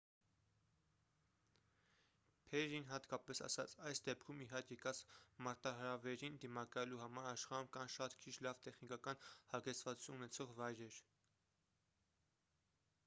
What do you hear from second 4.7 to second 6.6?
եկած մարտահրավերին